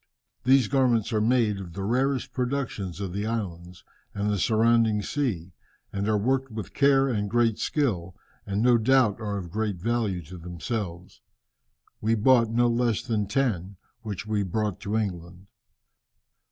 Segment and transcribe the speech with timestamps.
[0.45, 3.83] "These garments are made of the rarest productions of the islands
[4.15, 5.53] and the surrounding sea,
[5.93, 10.23] and are worked with care and great skill, and no doubt are of great value
[10.23, 11.21] to themselves.
[12.01, 15.45] We bought no less than ten, which we brought to England."